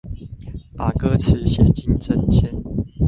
[0.75, 2.49] 把歌詞寫進政見